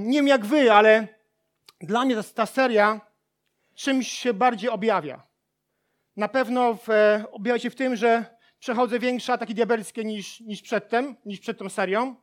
[0.00, 1.08] Nie wiem jak wy, ale
[1.80, 3.00] dla mnie ta, ta seria
[3.74, 5.22] czymś się bardziej objawia.
[6.16, 8.24] Na pewno w, e, objawia się w tym, że
[8.58, 12.16] przechodzę większe ataki diabelskie niż, niż przedtem, niż przed tą serią,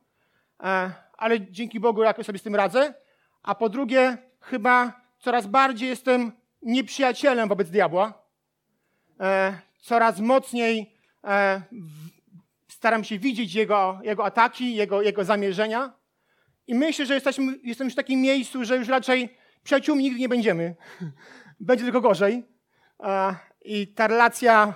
[0.62, 2.94] e, ale dzięki Bogu jakoś sobie z tym radzę.
[3.42, 6.32] A po drugie, chyba coraz bardziej jestem
[6.62, 8.22] nieprzyjacielem wobec diabła.
[9.20, 15.98] E, coraz mocniej e, w, staram się widzieć jego, jego ataki, jego, jego zamierzenia.
[16.68, 20.74] I myślę, że jesteśmy, już w takim miejscu, że już raczej przyjaciółmi nigdy nie będziemy.
[21.60, 22.44] Będzie tylko gorzej.
[23.64, 24.74] I ta relacja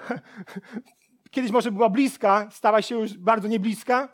[1.30, 4.09] kiedyś może była bliska, stała się już bardzo niebliska.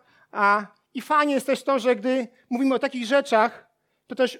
[0.95, 3.71] I fajnie jest też to, że gdy mówimy o takich rzeczach,
[4.07, 4.39] to też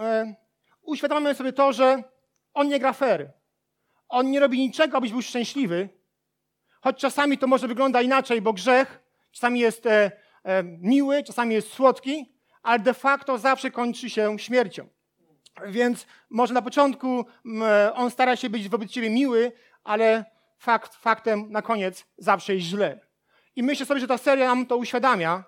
[0.00, 0.34] e,
[0.82, 2.02] uświadamiamy sobie to, że
[2.54, 3.32] on nie gra fair.
[4.08, 5.88] On nie robi niczego, abyś był szczęśliwy.
[6.80, 10.12] Choć czasami to może wygląda inaczej, bo grzech czasami jest e,
[10.44, 14.88] e, miły, czasami jest słodki, ale de facto zawsze kończy się śmiercią.
[15.66, 17.24] Więc może na początku
[17.62, 19.52] e, on stara się być wobec ciebie miły,
[19.84, 20.24] ale
[20.58, 23.00] fakt, faktem na koniec zawsze jest źle.
[23.56, 25.44] I myślę sobie, że ta seria nam to uświadamia,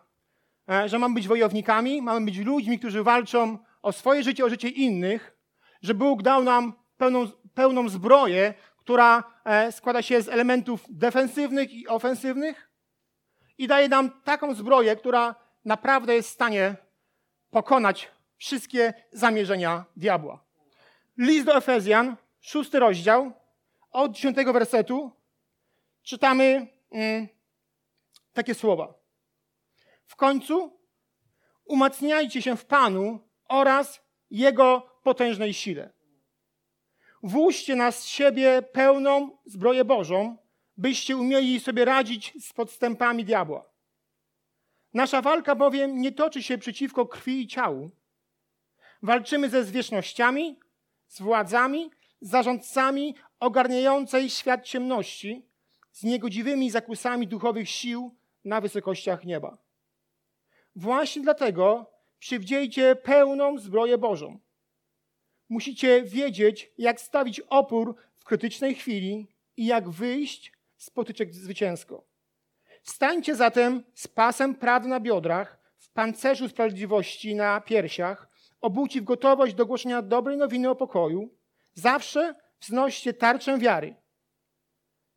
[0.70, 4.68] e, że mamy być wojownikami, mamy być ludźmi, którzy walczą o swoje życie, o życie
[4.68, 5.36] innych,
[5.82, 11.88] że Bóg dał nam pełną, pełną zbroję, która e, składa się z elementów defensywnych i
[11.88, 12.70] ofensywnych
[13.58, 15.34] i daje nam taką zbroję, która
[15.64, 16.76] naprawdę jest w stanie
[17.52, 20.44] pokonać wszystkie zamierzenia diabła.
[21.18, 23.32] List do Efezjan, szósty rozdział,
[23.90, 25.10] od dziesiątego wersetu
[26.02, 27.28] czytamy mm,
[28.32, 28.94] takie słowa.
[30.06, 30.80] W końcu
[31.64, 34.00] umacniajcie się w Panu oraz
[34.30, 35.92] Jego potężnej sile.
[37.22, 40.36] Włóżcie na siebie pełną zbroję Bożą,
[40.76, 43.71] byście umieli sobie radzić z podstępami diabła.
[44.94, 47.90] Nasza walka bowiem nie toczy się przeciwko krwi i ciału.
[49.02, 50.58] Walczymy ze zwierzchnościami,
[51.08, 51.90] z władzami,
[52.20, 55.46] z zarządcami ogarniającej świat ciemności,
[55.92, 59.58] z niegodziwymi zakusami duchowych sił na wysokościach nieba.
[60.76, 64.38] Właśnie dlatego przywdziejcie pełną zbroję Bożą.
[65.48, 72.11] Musicie wiedzieć, jak stawić opór w krytycznej chwili i jak wyjść z potyczek zwycięsko.
[72.82, 78.28] Stańcie zatem z pasem prawdy na biodrach, w pancerzu sprawiedliwości na piersiach,
[78.60, 81.30] obuci w gotowość do głoszenia dobrej nowiny o pokoju.
[81.74, 83.94] Zawsze wznoście tarczę wiary.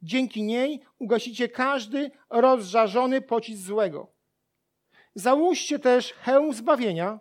[0.02, 4.12] Dzięki niej ugasicie każdy rozżarzony pocisk złego.
[5.16, 7.20] Załóżcie też hełm zbawienia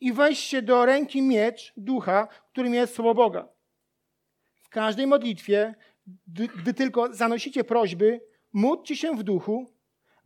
[0.00, 3.48] i weźcie do ręki miecz ducha, którym jest słowo Boga.
[4.62, 5.74] W każdej modlitwie,
[6.56, 8.20] gdy tylko zanosicie prośby,
[8.54, 9.72] módlcie się w duchu,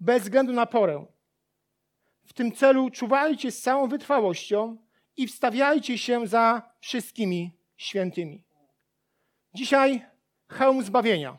[0.01, 1.07] bez względu na porę.
[2.27, 4.77] W tym celu czuwajcie z całą wytrwałością
[5.17, 8.45] i wstawiajcie się za wszystkimi świętymi.
[9.55, 10.07] Dzisiaj
[10.49, 11.39] hełm zbawienia.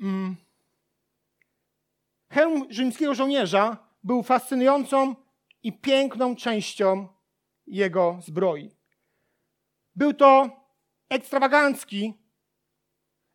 [0.00, 0.36] Mm.
[2.30, 5.14] Hełm rzymskiego żołnierza był fascynującą
[5.62, 7.08] i piękną częścią
[7.66, 8.70] jego zbroi.
[9.96, 10.50] Był to
[11.08, 12.14] ekstrawagancki,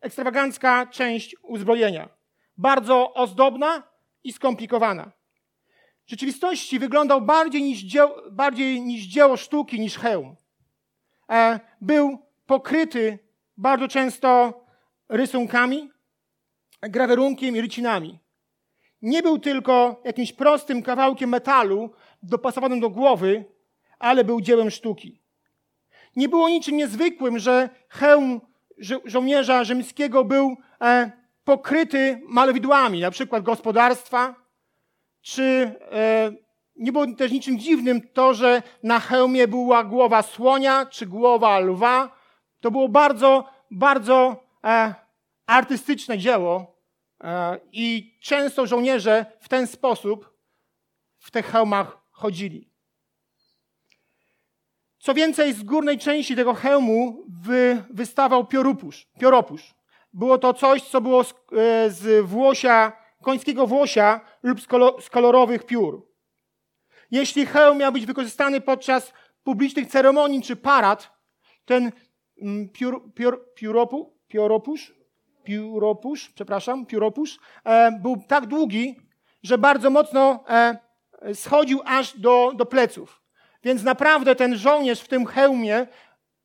[0.06, 2.08] ekstrawagancka część uzbrojenia.
[2.56, 3.82] Bardzo ozdobna
[4.24, 5.12] i skomplikowana.
[6.06, 10.36] W rzeczywistości wyglądał bardziej niż, dzieło, bardziej niż dzieło sztuki, niż hełm.
[11.30, 13.18] E, był pokryty
[13.56, 14.60] bardzo często
[15.08, 15.90] rysunkami,
[16.82, 18.18] grawerunkiem i rycinami.
[19.02, 21.90] Nie był tylko jakimś prostym kawałkiem metalu
[22.22, 23.44] dopasowanym do głowy,
[23.98, 25.22] ale był dziełem sztuki.
[26.16, 28.40] Nie było niczym niezwykłym, że hełm
[28.78, 31.10] żo żołnierza rzymskiego był e,
[31.44, 34.34] pokryty malowidłami, na przykład gospodarstwa,
[35.22, 35.42] czy
[35.92, 36.32] e,
[36.76, 42.16] nie było też niczym dziwnym to, że na hełmie była głowa słonia czy głowa lwa.
[42.60, 44.94] To było bardzo, bardzo e,
[45.46, 46.76] artystyczne dzieło
[47.24, 50.36] e, i często żołnierze w ten sposób
[51.18, 52.75] w tych hełmach chodzili.
[55.06, 59.74] Co więcej, z górnej części tego hełmu wy, wystawał piorupusz, pioropusz.
[60.12, 62.92] Było to coś, co było z, e, z włosia,
[63.22, 66.06] końskiego włosia lub z, kolor, z kolorowych piór.
[67.10, 69.12] Jeśli hełm miał być wykorzystany podczas
[69.44, 71.10] publicznych ceremonii czy parad,
[71.64, 71.92] ten
[72.42, 74.94] mm, piór, piór, pióropu, pióropusz,
[75.44, 78.96] pióropusz, przepraszam, pióropusz, e, był tak długi,
[79.42, 80.78] że bardzo mocno e,
[81.34, 83.25] schodził aż do, do pleców.
[83.64, 85.86] Więc naprawdę ten żołnierz w tym hełmie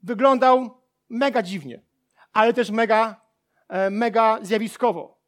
[0.04, 1.81] wyglądał mega dziwnie,
[2.34, 3.22] ale też mega,
[3.69, 5.22] e, mega zjawiskowo.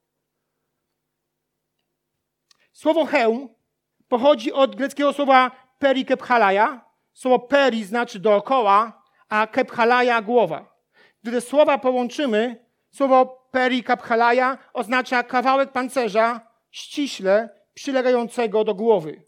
[2.73, 3.49] Słowo hełm
[4.07, 6.85] pochodzi od greckiego słowa peri kephalaja.
[7.13, 10.75] Słowo peri znaczy dookoła, a kephalaja głowa.
[11.23, 19.23] Gdy te słowa połączymy, słowo peri kephalaja oznacza kawałek pancerza ściśle przylegającego do głowy.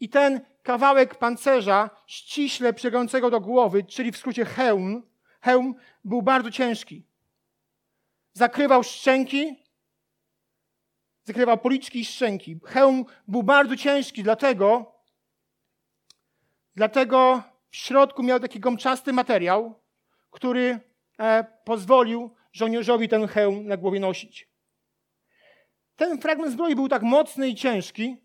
[0.00, 5.02] I ten kawałek pancerza ściśle przylegającego do głowy, czyli w skrócie hełm,
[5.40, 5.74] hełm
[6.04, 7.02] był bardzo ciężki.
[8.32, 9.56] Zakrywał szczęki,
[11.24, 12.60] zakrywał policzki i szczęki.
[12.64, 14.94] Hełm był bardzo ciężki, dlatego,
[16.74, 19.80] dlatego w środku miał taki gąbczasty materiał,
[20.30, 20.80] który
[21.18, 24.48] e, pozwolił żołnierzowi ten hełm na głowie nosić.
[25.96, 28.16] Ten fragment zbroi był tak mocny i ciężki,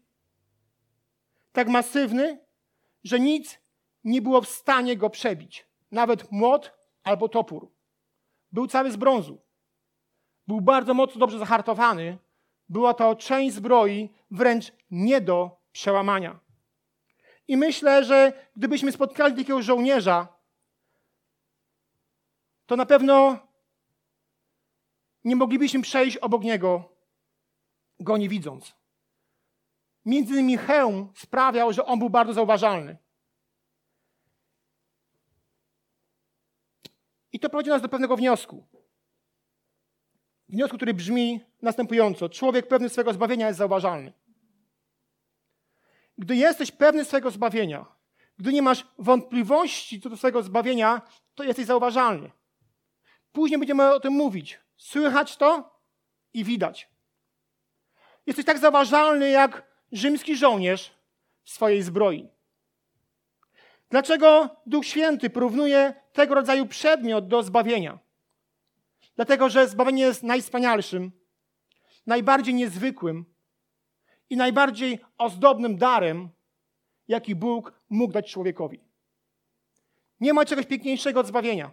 [1.63, 2.40] masywny,
[3.04, 3.60] że nic
[4.04, 5.66] nie było w stanie go przebić.
[5.92, 6.74] Nawet młot
[7.04, 7.72] albo topór.
[8.52, 9.42] Był cały z brązu.
[10.48, 12.18] Był bardzo mocno dobrze zahartowany.
[12.69, 16.40] Była to część zbroi wręcz nie do przełamania.
[17.48, 20.28] I myślę, że gdybyśmy spotkali takiego żołnierza,
[22.66, 23.38] to na pewno
[25.24, 26.84] nie moglibyśmy przejść obok niego,
[28.00, 28.75] go nie widząc.
[30.06, 32.98] Między innymi hełm sprawiał, że on był bardzo zauważalny.
[37.31, 38.68] I to prowadzi nas do pewnego wniosku.
[40.50, 42.30] Wniosku, który brzmi następująco.
[42.30, 44.13] Człowiek pewny swego zbawienia jest zauważalny.
[46.18, 47.86] Gdy jesteś pewny swego zbawienia,
[48.38, 51.01] gdy nie masz wątpliwości co do swojego zbawienia,
[51.36, 52.31] to jesteś zauważalny.
[53.31, 54.60] Później będziemy o tym mówić.
[54.78, 55.80] Słychać to
[56.34, 56.90] i widać.
[58.25, 60.92] Jesteś tak zauważalny jak rzymski żołnierz
[61.44, 62.30] swojej zbroi.
[63.90, 68.00] Dlaczego Duch Święty porównuje tego rodzaju przedmiot do zbawienia?
[69.16, 71.12] Dlatego, że zbawienie jest najwspanialszym,
[72.06, 73.26] najbardziej niezwykłym
[74.30, 76.30] i najbardziej ozdobnym darem,
[77.08, 78.84] jaki Bóg mógł dać człowiekowi.
[80.20, 81.72] Nie ma czegoś piękniejszego od zbawienia.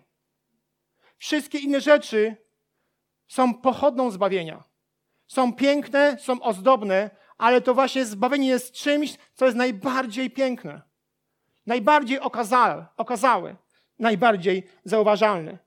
[1.17, 2.37] Wszystkie inne rzeczy
[3.29, 4.65] są pochodną zbawienia.
[5.27, 7.11] Są piękne, są ozdobne,
[7.43, 10.83] ale to właśnie zbawienie jest czymś, co jest najbardziej piękne,
[11.67, 13.57] najbardziej okazałe, okazałe
[13.99, 15.59] najbardziej zauważalne.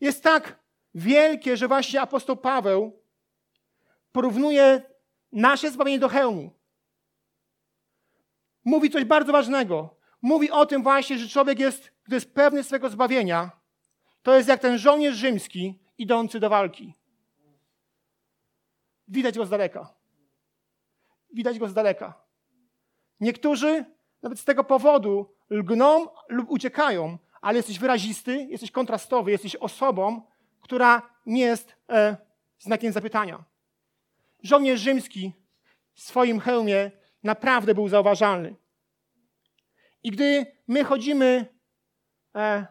[0.00, 0.58] Jest tak
[0.94, 3.02] wielkie, że właśnie apostoł Paweł
[4.12, 4.82] porównuje
[5.32, 6.50] nasze zbawienie do hełmu.
[8.64, 9.96] Mówi coś bardzo ważnego.
[10.22, 13.50] Mówi o tym właśnie, że człowiek jest, gdy jest pewny swego zbawienia,
[14.22, 16.94] to jest jak ten żołnierz rzymski idący do walki.
[19.08, 20.01] Widać go z daleka.
[21.32, 22.22] Widać go z daleka.
[23.20, 23.84] Niektórzy
[24.22, 30.22] nawet z tego powodu lgną lub uciekają, ale jesteś wyrazisty, jesteś kontrastowy, jesteś osobą,
[30.60, 32.16] która nie jest e,
[32.58, 33.44] znakiem zapytania.
[34.42, 35.32] Żołnierz rzymski
[35.94, 36.90] w swoim hełmie
[37.22, 38.56] naprawdę był zauważalny.
[40.02, 41.46] I gdy my chodzimy
[42.34, 42.66] e,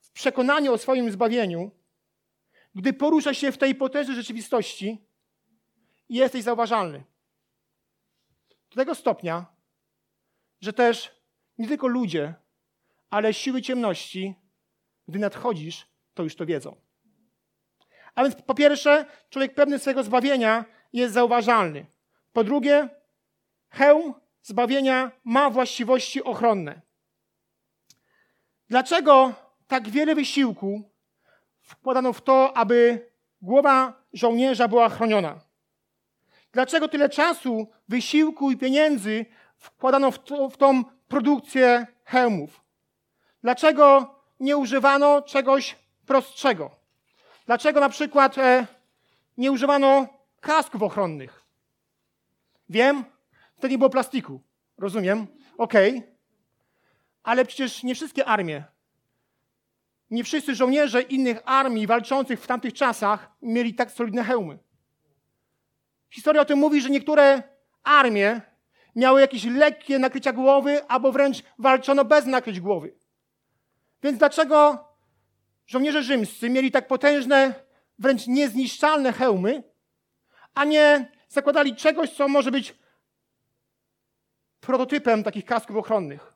[0.00, 1.70] w przekonaniu o swoim zbawieniu,
[2.74, 5.06] gdy porusza się w tej potężnej rzeczywistości,
[6.08, 7.04] jesteś zauważalny.
[8.72, 9.46] Do tego stopnia,
[10.60, 11.22] że też
[11.58, 12.34] nie tylko ludzie,
[13.10, 14.34] ale siły ciemności,
[15.08, 16.76] gdy nadchodzisz, to już to wiedzą.
[18.14, 21.86] A więc po pierwsze, człowiek pewny swojego zbawienia jest zauważalny.
[22.32, 22.88] Po drugie,
[23.70, 26.80] hełm zbawienia ma właściwości ochronne.
[28.68, 29.34] Dlaczego
[29.66, 30.90] tak wiele wysiłku
[31.60, 33.10] wkładano w to, aby
[33.42, 35.40] głowa żołnierza była chroniona?
[36.52, 42.60] Dlaczego tyle czasu, wysiłku i pieniędzy wkładano w, to, w tą produkcję hełmów?
[43.42, 46.70] Dlaczego nie używano czegoś prostszego?
[47.46, 48.66] Dlaczego na przykład e,
[49.36, 50.06] nie używano
[50.40, 51.42] kasków ochronnych?
[52.68, 53.04] Wiem,
[53.56, 54.40] wtedy nie było plastiku.
[54.78, 55.26] Rozumiem,
[55.58, 55.98] okej.
[55.98, 56.12] Okay.
[57.22, 58.64] Ale przecież nie wszystkie armie,
[60.10, 64.58] nie wszyscy żołnierze innych armii walczących w tamtych czasach mieli tak solidne hełmy.
[66.12, 67.42] Historia o tym mówi, że niektóre
[67.82, 68.40] armie
[68.96, 72.94] miały jakieś lekkie nakrycia głowy, albo wręcz walczono bez nakryć głowy.
[74.02, 74.84] Więc dlaczego
[75.66, 77.54] żołnierze rzymscy mieli tak potężne,
[77.98, 79.62] wręcz niezniszczalne hełmy,
[80.54, 82.74] a nie zakładali czegoś, co może być
[84.60, 86.32] prototypem takich kasków ochronnych?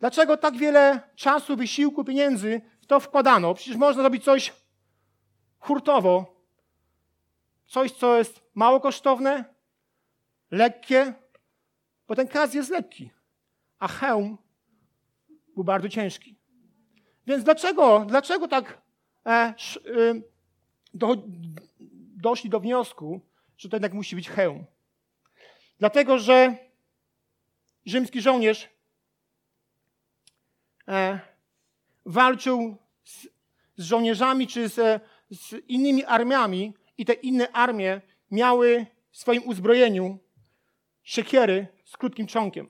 [0.00, 3.54] Dlaczego tak wiele czasu, wysiłku, pieniędzy w to wkładano?
[3.54, 4.52] Przecież można zrobić coś
[5.58, 6.39] hurtowo,
[7.70, 9.44] coś, co jest mało kosztowne,
[10.50, 11.14] lekkie,
[12.08, 13.10] bo ten kas jest lekki,
[13.78, 14.38] a hełm
[15.54, 16.36] był bardzo ciężki.
[17.26, 18.82] Więc dlaczego, dlaczego tak
[19.26, 20.22] e, sz, y,
[20.94, 21.16] do,
[22.16, 23.20] doszli do wniosku,
[23.58, 24.64] że to jednak musi być hełm?
[25.78, 26.56] Dlatego, że
[27.86, 28.68] rzymski żołnierz
[30.88, 31.20] e,
[32.06, 33.28] walczył z,
[33.76, 40.18] z żołnierzami czy z, z innymi armiami i te inne armie miały w swoim uzbrojeniu
[41.02, 42.68] siekiery z krótkim czonkiem.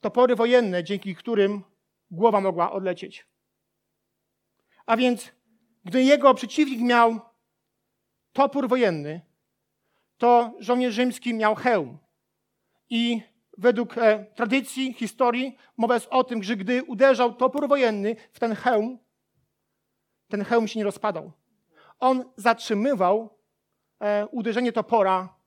[0.00, 1.62] Topory wojenne, dzięki którym
[2.10, 3.26] głowa mogła odlecieć.
[4.86, 5.32] A więc,
[5.84, 7.20] gdy jego przeciwnik miał
[8.32, 9.20] topór wojenny,
[10.18, 11.98] to żołnierz rzymski miał hełm.
[12.90, 13.22] I
[13.58, 18.54] według e, tradycji, historii, mowa jest o tym, że gdy uderzał topór wojenny w ten
[18.54, 18.98] hełm,
[20.28, 21.32] ten hełm się nie rozpadał.
[22.00, 23.38] On zatrzymywał
[24.00, 25.38] e, uderzenie topora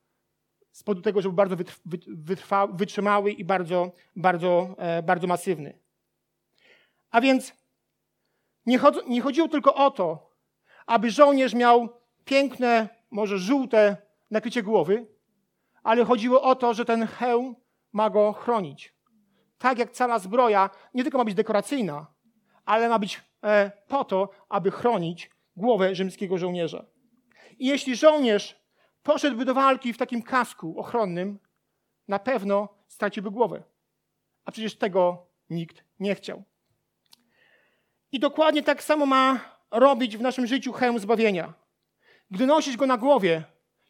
[0.72, 1.56] z powodu tego, że był bardzo
[2.06, 5.78] wytrwa, wytrzymały i bardzo, bardzo, e, bardzo masywny.
[7.10, 7.52] A więc
[8.66, 10.30] nie, chod, nie chodziło tylko o to,
[10.86, 11.88] aby żołnierz miał
[12.24, 13.96] piękne, może żółte
[14.30, 15.06] nakrycie głowy,
[15.82, 17.56] ale chodziło o to, że ten hełm
[17.92, 18.94] ma go chronić.
[19.58, 22.06] Tak jak cała zbroja nie tylko ma być dekoracyjna,
[22.64, 26.84] ale ma być e, po to, aby chronić głowę rzymskiego żołnierza.
[27.58, 28.62] I jeśli żołnierz
[29.02, 31.38] poszedłby do walki w takim kasku ochronnym,
[32.08, 33.62] na pewno straciłby głowę.
[34.44, 36.42] A przecież tego nikt nie chciał.
[38.12, 39.40] I dokładnie tak samo ma
[39.70, 41.54] robić w naszym życiu hełm zbawienia.
[42.30, 43.44] Gdy nosisz go na głowie,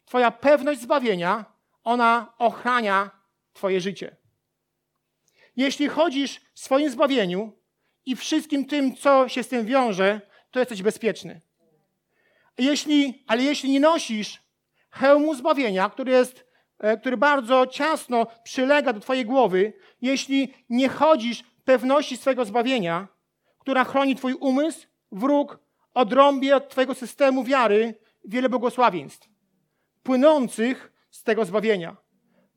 [0.05, 1.45] Twoja pewność zbawienia,
[1.83, 3.11] ona ochrania
[3.53, 4.15] Twoje życie.
[5.55, 7.51] Jeśli chodzisz w swoim zbawieniu
[8.05, 11.41] i wszystkim tym, co się z tym wiąże, to jesteś bezpieczny.
[12.57, 14.43] Jeśli, ale jeśli nie nosisz
[14.89, 16.45] hełmu zbawienia, który jest,
[16.79, 23.07] e, który bardzo ciasno przylega do Twojej głowy, jeśli nie chodzisz pewności swojego zbawienia,
[23.59, 25.59] która chroni Twój umysł, wróg
[25.93, 29.33] odrąbie od Twojego systemu wiary wiele błogosławieństw
[30.03, 31.97] płynących z tego zbawienia.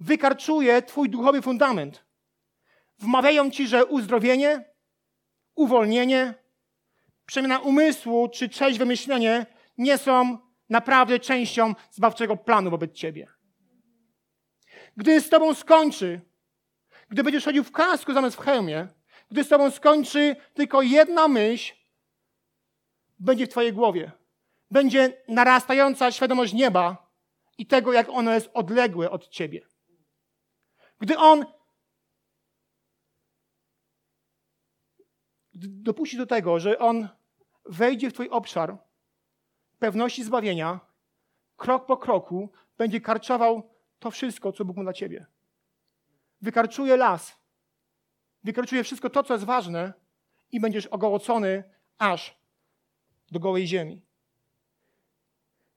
[0.01, 2.05] Wykarczuje Twój duchowy fundament.
[2.99, 4.65] Wmawiają Ci, że uzdrowienie,
[5.57, 6.35] uwolnienie,
[7.27, 9.47] przemiana umysłu czy trzeźwe myślenie
[9.79, 13.29] nie są naprawdę częścią zbawczego planu wobec Ciebie.
[14.97, 16.21] Gdy z Tobą skończy,
[17.09, 18.89] gdy będziesz chodził w kasku zamiast w hełmie,
[19.31, 21.75] gdy z Tobą skończy tylko jedna myśl,
[23.19, 24.13] będzie w Twojej głowie.
[24.71, 27.13] Będzie narastająca świadomość nieba
[27.59, 29.67] i tego, jak ono jest odległe od Ciebie.
[31.01, 31.45] Gdy On
[35.59, 37.09] dopuści do tego, że On
[37.65, 38.79] wejdzie w Twój obszar
[39.79, 40.81] pewności zbawienia,
[41.57, 45.27] krok po kroku będzie karczował to wszystko, co Bóg ma dla Ciebie.
[46.43, 47.37] Wykarczuje las,
[48.45, 49.93] wykarczuje wszystko to, co jest ważne
[50.53, 51.65] i będziesz ogołocony
[51.99, 52.37] aż
[53.33, 54.03] do gołej ziemi.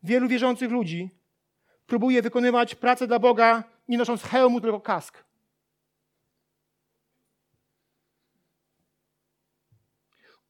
[0.03, 1.09] Wielu wierzących ludzi
[1.87, 5.23] próbuje wykonywać pracę dla Boga, nie nosząc hełmu, tylko kask.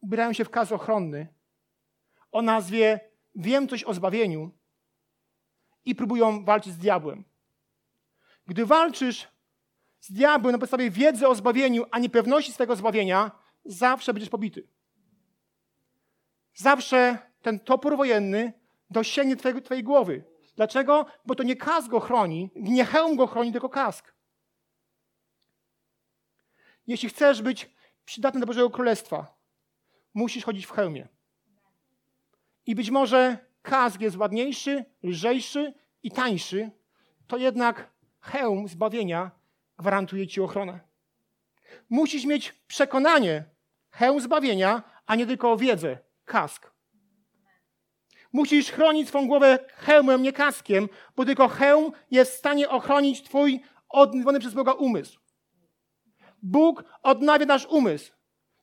[0.01, 1.27] Ubierają się w kask ochronny
[2.31, 4.51] o nazwie Wiem coś o zbawieniu
[5.85, 7.23] i próbują walczyć z diabłem.
[8.47, 9.27] Gdy walczysz
[9.99, 13.31] z diabłem na podstawie wiedzy o zbawieniu, a nie pewności swojego zbawienia,
[13.65, 14.67] zawsze będziesz pobity.
[16.55, 18.53] Zawsze ten topór wojenny
[18.89, 20.23] dosięgnie twojej, twojej głowy.
[20.55, 21.05] Dlaczego?
[21.25, 24.13] Bo to nie kask go chroni, nie hełm go chroni, tylko kask.
[26.87, 27.69] Jeśli chcesz być
[28.05, 29.38] przydatny do Bożego Królestwa,
[30.13, 31.07] musisz chodzić w hełmie.
[32.65, 35.73] I być może kask jest ładniejszy, lżejszy
[36.03, 36.71] i tańszy,
[37.27, 39.31] to jednak hełm zbawienia
[39.77, 40.79] gwarantuje ci ochronę.
[41.89, 43.43] Musisz mieć przekonanie,
[43.89, 46.71] hełm zbawienia, a nie tylko wiedzę, kask.
[48.33, 53.61] Musisz chronić swą głowę hełmem, nie kaskiem, bo tylko hełm jest w stanie ochronić twój
[53.89, 55.19] odnowiony przez Boga umysł.
[56.41, 58.11] Bóg odnawia nasz umysł.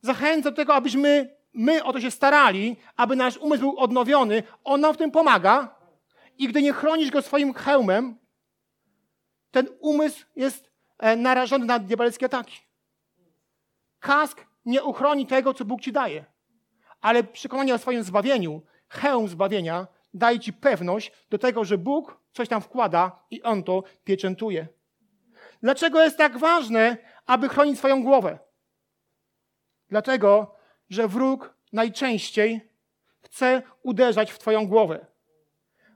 [0.00, 4.42] Zachęca do tego, abyśmy my o to się starali, aby nasz umysł był odnowiony.
[4.64, 5.76] On nam w tym pomaga.
[6.38, 8.18] I gdy nie chronisz go swoim hełmem,
[9.50, 12.60] ten umysł jest e, narażony na diabelskie ataki.
[14.00, 16.24] Kask nie uchroni tego, co Bóg ci daje.
[17.00, 22.48] Ale przekonanie o swoim zbawieniu hełm zbawienia daje ci pewność do tego, że Bóg coś
[22.48, 24.66] tam wkłada i On to pieczętuje.
[25.62, 26.96] Dlaczego jest tak ważne,
[27.26, 28.38] aby chronić swoją głowę?
[29.88, 30.55] Dlatego,
[30.90, 32.60] że wróg najczęściej
[33.20, 35.06] chce uderzać w Twoją głowę.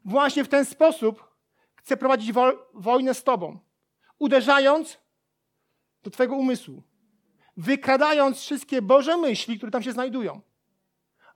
[0.05, 1.35] Właśnie w ten sposób
[1.75, 3.59] chce prowadzić wo wojnę z Tobą,
[4.19, 4.99] uderzając
[6.03, 6.83] do Twojego umysłu,
[7.57, 10.41] wykradając wszystkie Boże myśli, które tam się znajdują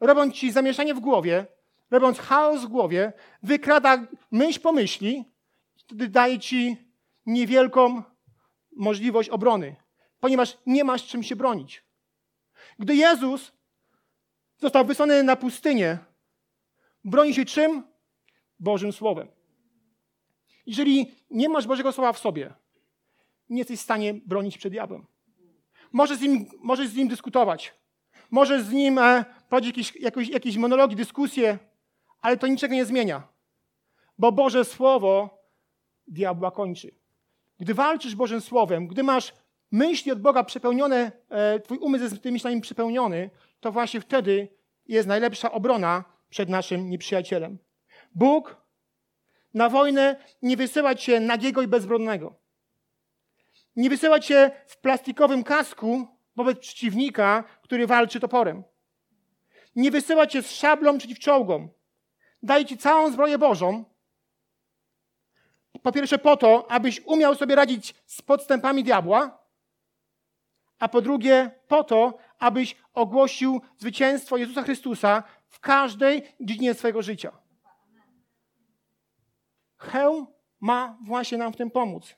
[0.00, 1.46] robiąc ci zamieszanie w głowie,
[1.90, 5.24] robiąc chaos w głowie, wykrada myśl po myśli,
[5.76, 6.76] wtedy daje ci
[7.26, 8.02] niewielką
[8.76, 9.76] możliwość obrony,
[10.20, 11.84] ponieważ nie masz czym się bronić.
[12.78, 13.52] Gdy Jezus
[14.58, 15.98] został wysłany na pustynię,
[17.04, 17.82] broni się czym?
[18.60, 19.28] Bożym Słowem.
[20.66, 22.54] Jeżeli nie masz Bożego Słowa w sobie,
[23.48, 25.06] nie jesteś w stanie bronić przed diabłem.
[25.92, 27.74] Możesz z nim, możesz z nim dyskutować,
[28.30, 31.58] możesz z nim e, prowadzić jakieś, jakieś, jakieś monologi, dyskusje,
[32.20, 33.28] ale to niczego nie zmienia,
[34.18, 35.42] bo Boże Słowo
[36.06, 36.94] diabła kończy.
[37.58, 39.32] Gdy walczysz Bożym Słowem, gdy masz
[39.74, 44.48] myśli od Boga przepełnione, e, twój umysł jest tymi myślami przepełniony, to właśnie wtedy
[44.86, 47.58] jest najlepsza obrona przed naszym nieprzyjacielem.
[48.14, 48.56] Bóg
[49.54, 52.34] na wojnę nie wysyła cię nagiego i bezbronnego.
[53.76, 58.64] Nie wysyła cię w plastikowym kasku wobec przeciwnika, który walczy toporem.
[59.76, 61.68] Nie wysyła cię z szablą przeciw czołgom.
[62.42, 63.84] Daje ci całą zbroję Bożą.
[65.82, 69.43] Po pierwsze po to, abyś umiał sobie radzić z podstępami diabła,
[70.78, 77.32] a po drugie po to, abyś ogłosił zwycięstwo Jezusa Chrystusa w każdej dziedzinie swojego życia.
[79.76, 80.26] Hełm
[80.60, 82.16] ma właśnie nam w tym pomóc.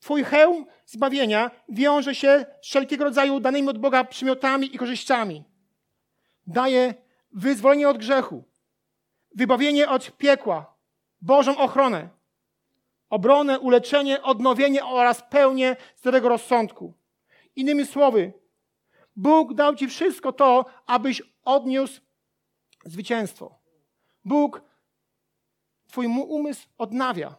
[0.00, 5.44] Twój hełm zbawienia wiąże się z wszelkiego rodzaju danymi od Boga przymiotami i korzyściami.
[6.46, 6.94] Daje
[7.32, 8.44] wyzwolenie od grzechu,
[9.34, 10.74] wybawienie od piekła,
[11.20, 12.08] Bożą ochronę,
[13.10, 16.94] obronę, uleczenie, odnowienie oraz pełnię zdrowego rozsądku.
[17.56, 18.32] Innymi słowy,
[19.16, 22.00] Bóg dał Ci wszystko to, abyś odniósł
[22.84, 23.58] zwycięstwo.
[24.24, 24.62] Bóg
[25.86, 27.36] Twój umysł odnawia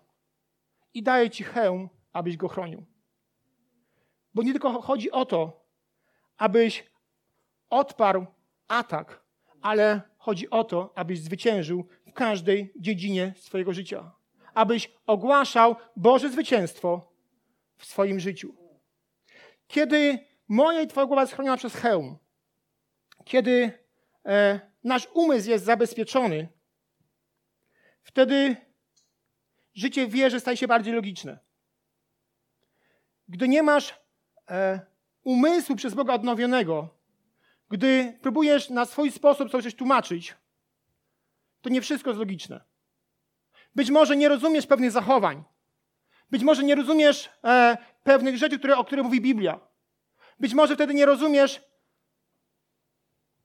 [0.93, 2.85] i daje Ci hełm, abyś go chronił.
[4.33, 5.65] Bo nie tylko chodzi o to,
[6.37, 6.91] abyś
[7.69, 8.25] odparł
[8.67, 9.23] atak,
[9.61, 14.11] ale chodzi o to, abyś zwyciężył w każdej dziedzinie swojego życia.
[14.53, 17.13] Abyś ogłaszał Boże zwycięstwo
[17.77, 18.64] w swoim życiu.
[19.67, 22.17] Kiedy moja i Twoja głowa jest chroniona przez hełm,
[23.25, 23.71] kiedy
[24.25, 26.47] e, nasz umysł jest zabezpieczony,
[28.01, 28.55] wtedy
[29.73, 31.39] życie w wierze staje się bardziej logiczne.
[33.27, 33.93] Gdy nie masz
[34.49, 34.79] e,
[35.23, 36.89] umysłu przez Boga odnowionego,
[37.69, 40.35] gdy próbujesz na swój sposób coś tłumaczyć,
[41.61, 42.61] to nie wszystko jest logiczne.
[43.75, 45.43] Być może nie rozumiesz pewnych zachowań.
[46.31, 49.59] Być może nie rozumiesz e, pewnych rzeczy, które, o których mówi Biblia.
[50.39, 51.61] Być może wtedy nie rozumiesz,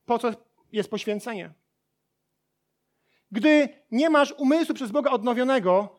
[0.07, 0.31] po co
[0.73, 1.53] jest poświęcenie.
[3.33, 5.99] Gdy nie masz umysłu przez Boga odnowionego,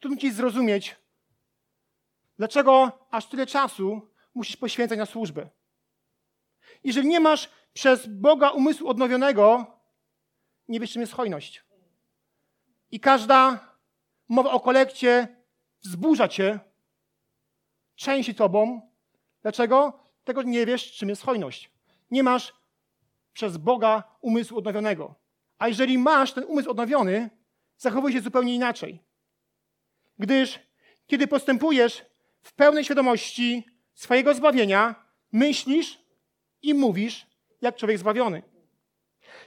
[0.00, 0.96] trudno ci zrozumieć,
[2.38, 5.48] dlaczego aż tyle czasu musisz poświęcać na służbę.
[6.84, 9.66] Jeżeli nie masz przez Boga umysłu odnowionego,
[10.68, 11.64] nie wiesz, czym jest hojność.
[12.90, 13.68] I każda
[14.28, 15.36] mowa o kolekcie
[15.82, 16.60] wzburza cię,
[17.96, 18.80] części tobą.
[19.42, 20.00] Dlaczego?
[20.24, 21.70] Tego nie wiesz, czym jest hojność.
[22.10, 22.54] Nie masz
[23.32, 25.14] przez Boga umysłu odnowionego.
[25.58, 27.30] A jeżeli masz ten umysł odnowiony,
[27.76, 29.00] zachowuj się zupełnie inaczej.
[30.18, 30.60] Gdyż
[31.06, 32.04] kiedy postępujesz
[32.42, 34.94] w pełnej świadomości swojego zbawienia,
[35.32, 35.98] myślisz
[36.62, 37.26] i mówisz
[37.60, 38.42] jak człowiek zbawiony.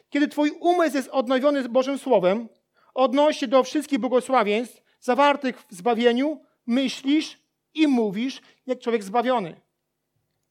[0.09, 2.49] Kiedy twój umysł jest odnowiony Bożym Słowem,
[2.93, 7.39] odnośnie do wszystkich błogosławieństw zawartych w zbawieniu, myślisz
[7.73, 9.61] i mówisz jak człowiek zbawiony.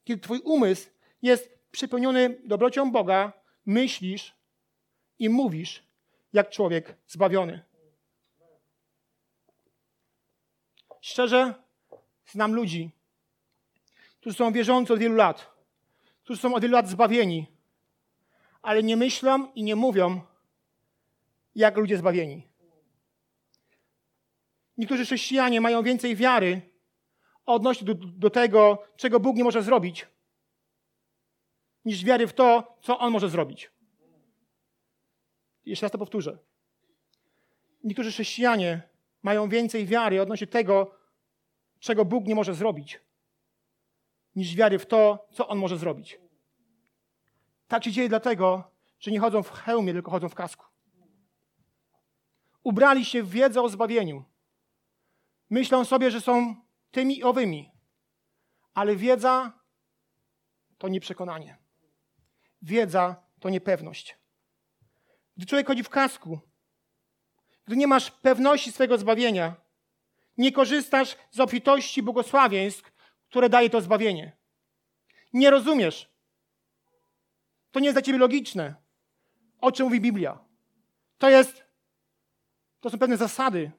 [0.05, 0.91] Kiedy twój umysł
[1.23, 3.33] jest przepełniony dobrocią Boga,
[3.67, 4.35] myślisz
[5.19, 5.83] i mówisz
[6.33, 7.63] jak człowiek zbawiony.
[11.01, 11.55] Szczerze,
[12.27, 12.91] znam ludzi,
[14.21, 15.51] którzy są wierzący od wielu lat,
[16.23, 17.47] którzy są od wielu lat zbawieni,
[18.63, 20.21] ale nie myślą i nie mówią
[21.55, 22.49] jak ludzie zbawieni.
[24.79, 26.76] Niektórzy chrześcijanie mają więcej wiary
[27.47, 30.07] odnośnie do, do tego, czego Bóg nie może zrobić,
[31.85, 33.71] niż wiary w to, co On może zrobić.
[35.67, 36.39] Jeszcze raz to powtórzę.
[37.85, 38.83] Niektórzy chrześcijanie
[39.23, 40.95] mają więcej wiary odnośnie tego,
[41.79, 43.01] czego Bóg nie może zrobić,
[44.37, 46.21] niż wiary w to, co On może zrobić.
[47.69, 50.65] Tak się dzieje dlatego, że nie chodzą w hełmie, tylko chodzą w kasku.
[52.63, 54.25] Ubrali się w wiedzę o zbawieniu.
[55.51, 56.66] Myślą sobie, że są
[56.97, 57.71] tymi i owymi.
[58.75, 59.53] Ale wiedza
[60.79, 61.59] to nie przekonanie.
[62.63, 64.19] Wiedza to niepewność.
[65.37, 66.41] Gdy człowiek chodzi w kasku,
[67.67, 69.55] gdy nie masz pewności swojego zbawienia,
[70.39, 72.93] nie korzystasz z obfitości błogosławieństw,
[73.29, 74.37] które daje to zbawienie.
[75.33, 76.11] Nie rozumiesz.
[77.71, 78.75] To nie jest dla ciebie logiczne,
[79.61, 80.39] o czym mówi Biblia.
[81.19, 81.65] To jest,
[82.81, 83.73] to są pewne zasady,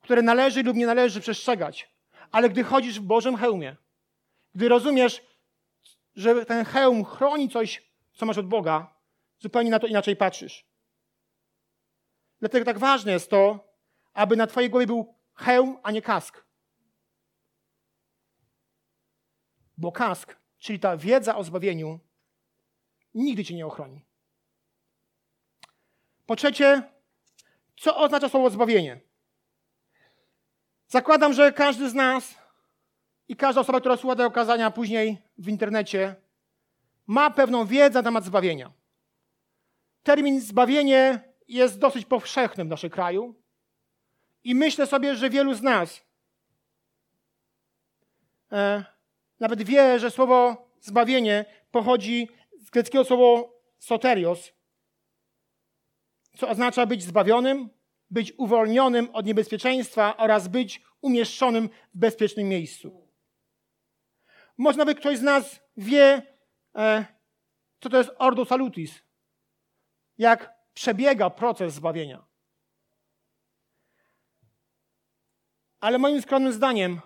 [0.00, 1.99] które należy lub nie należy przestrzegać.
[2.30, 3.76] Ale gdy chodzisz w Bożym hełmie,
[4.54, 5.22] gdy rozumiesz,
[6.14, 8.94] że ten hełm chroni coś, co masz od Boga,
[9.38, 10.66] zupełnie na to inaczej patrzysz.
[12.40, 13.68] Dlatego tak ważne jest to,
[14.12, 16.44] aby na Twojej głowie był hełm, a nie kask.
[19.76, 22.00] Bo kask, czyli ta wiedza o zbawieniu,
[23.14, 24.04] nigdy Cię nie ochroni.
[26.26, 26.82] Po trzecie,
[27.76, 29.00] co oznacza słowo zbawienie?
[30.90, 32.34] Zakładam, że każdy z nas
[33.28, 36.14] i każda osoba, która słucha tego okazania później w internecie,
[37.06, 38.72] ma pewną wiedzę na temat zbawienia.
[40.02, 43.34] Termin zbawienie jest dosyć powszechny w naszym kraju
[44.44, 46.06] i myślę sobie, że wielu z nas
[48.52, 48.84] e,
[49.40, 53.48] nawet wie, że słowo zbawienie pochodzi z greckiego słowa
[53.78, 54.52] soterios,
[56.36, 57.79] co oznacza być zbawionym,
[58.10, 63.08] być uwolnionym od niebezpieczeństwa oraz być umieszczonym w bezpiecznym miejscu.
[64.58, 66.22] Może nawet ktoś z nas wie,
[66.76, 67.04] e,
[67.80, 69.02] co to jest ordo salutis,
[70.18, 72.26] jak przebiega proces zbawienia.
[75.80, 77.00] Ale moim skromnym zdaniem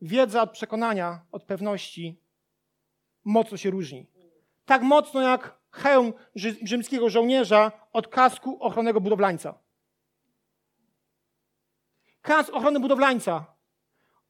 [0.00, 2.22] wiedza od przekonania, od pewności
[3.24, 4.06] mocno się różni.
[4.64, 6.12] Tak mocno jak hełm
[6.62, 9.67] rzymskiego żołnierza od kasku ochronnego budowlańca.
[12.28, 13.46] Kask ochrony budowlańca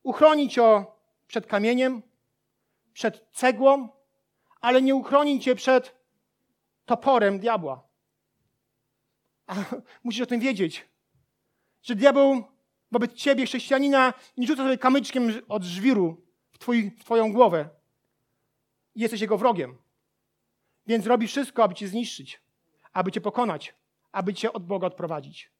[0.03, 0.85] uchroni cię
[1.27, 2.03] przed kamieniem,
[2.93, 3.89] przed cegłą,
[4.61, 5.97] ale nie uchroni cię przed
[6.85, 7.89] toporem diabła.
[9.47, 9.55] A
[10.05, 10.89] musisz o tym wiedzieć,
[11.83, 12.45] że diabeł
[12.93, 17.69] wobec ciebie, chrześcijanina, nie rzuca sobie kamyczkiem od żwiru w, twój, w twoją głowę.
[18.95, 19.79] Jesteś jego wrogiem.
[20.87, 22.43] Więc robi wszystko, aby cię zniszczyć,
[22.93, 23.75] aby cię pokonać,
[24.13, 25.58] aby cię od Boga odprowadzić.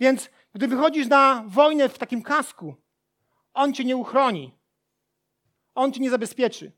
[0.00, 2.74] Więc gdy wychodzisz na wojnę w takim kasku,
[3.54, 4.58] on cię nie uchroni.
[5.74, 6.72] On cię nie zabezpieczy.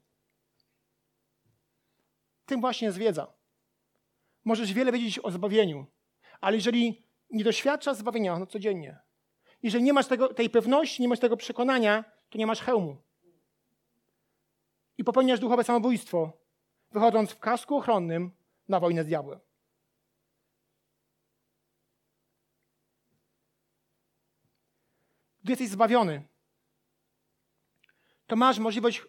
[2.47, 3.33] Tym właśnie jest wiedza.
[4.45, 5.87] Możesz wiele wiedzieć o zbawieniu,
[6.41, 8.99] ale jeżeli nie doświadczasz zbawienia no codziennie,
[9.63, 12.97] jeżeli nie masz tego, tej pewności, nie masz tego przekonania, to nie masz hełmu.
[14.99, 16.33] I popełniasz duchowe samobójstwo,
[16.91, 18.31] wychodząc w kasku ochronnym
[18.69, 19.41] na wojnę z diabłem.
[25.43, 26.23] Gdy jesteś zbawiony,
[28.27, 29.03] to masz możliwość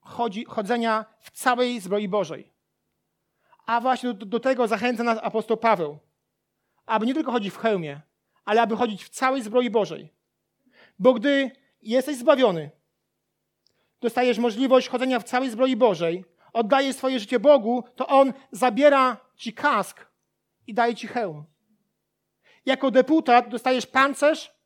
[0.00, 2.52] chodzi, chodzenia w całej zbroi Bożej.
[3.66, 5.98] A właśnie do, do tego zachęca nas apostoł Paweł,
[6.86, 8.00] aby nie tylko chodzić w hełmie,
[8.44, 10.12] ale aby chodzić w całej zbroi Bożej.
[10.98, 11.50] Bo gdy
[11.82, 12.70] jesteś zbawiony,
[14.00, 19.52] dostajesz możliwość chodzenia w całej zbroi Bożej, oddajesz swoje życie Bogu, to On zabiera ci
[19.52, 20.06] kask
[20.66, 21.44] i daje ci hełm.
[22.66, 24.57] Jako deputat dostajesz pancerz,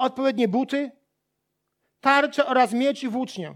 [0.00, 0.90] odpowiednie buty,
[2.00, 3.54] tarczę oraz miecz i włócznię.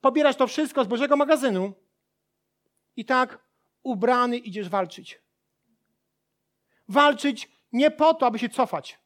[0.00, 1.72] Pobierasz to wszystko z Bożego magazynu
[2.96, 3.38] i tak
[3.82, 5.22] ubrany idziesz walczyć.
[6.88, 8.98] Walczyć nie po to, aby się cofać.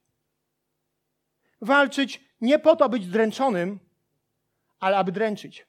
[1.61, 3.81] Walczyć nie po to, aby być dręczonym,
[4.81, 5.67] ale aby dręczyć.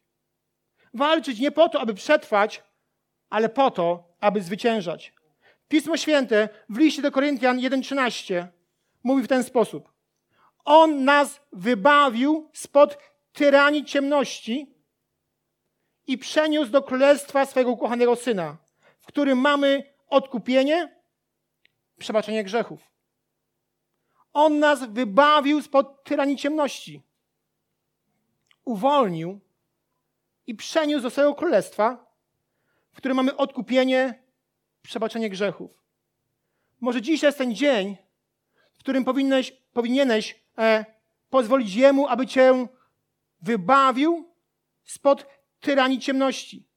[0.94, 2.64] Walczyć nie po to, aby przetrwać,
[3.30, 5.14] ale po to, aby zwyciężać.
[5.68, 8.48] Pismo Święte w liście do Koryntian 1,13
[9.04, 9.95] mówi w ten sposób.
[10.66, 12.98] On nas wybawił spod
[13.34, 14.76] tyranii ciemności
[16.08, 18.58] i przeniósł do królestwa swego ukochanego Syna,
[19.00, 21.02] w którym mamy odkupienie,
[21.98, 22.92] przebaczenie grzechów.
[24.34, 27.02] On nas wybawił spod tyranii ciemności.
[28.66, 29.40] Uwolnił
[30.48, 32.06] i przeniósł do swojego królestwa,
[32.94, 34.24] w którym mamy odkupienie,
[34.82, 35.72] przebaczenie grzechów.
[36.80, 37.98] Może dziś jest ten dzień,
[38.74, 40.86] w którym powinieneś, powinieneś e,
[41.30, 42.68] pozwolić Jemu, aby Cię
[43.42, 44.34] wybawił
[44.84, 45.26] spod
[45.60, 46.68] tyranii ciemności.